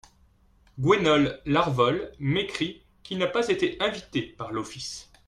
Gwenole 0.79 1.39
Larvol 1.45 2.11
m’écrit 2.17 2.81
qu’il 3.03 3.19
n’a 3.19 3.27
pas 3.27 3.49
été 3.49 3.77
invité 3.83 4.23
par 4.23 4.51
l’Office. 4.51 5.11